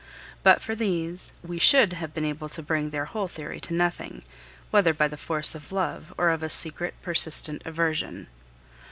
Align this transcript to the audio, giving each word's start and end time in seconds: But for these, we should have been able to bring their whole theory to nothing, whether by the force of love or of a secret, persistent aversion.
But 0.41 0.63
for 0.63 0.73
these, 0.73 1.33
we 1.43 1.59
should 1.59 1.93
have 1.93 2.11
been 2.11 2.25
able 2.25 2.49
to 2.49 2.63
bring 2.63 2.89
their 2.89 3.05
whole 3.05 3.27
theory 3.27 3.59
to 3.59 3.73
nothing, 3.75 4.23
whether 4.71 4.95
by 4.95 5.07
the 5.07 5.15
force 5.15 5.53
of 5.53 5.71
love 5.71 6.11
or 6.17 6.31
of 6.31 6.41
a 6.41 6.49
secret, 6.49 6.95
persistent 7.03 7.61
aversion. 7.65 8.25